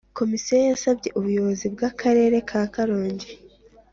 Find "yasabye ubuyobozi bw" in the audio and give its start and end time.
0.71-1.81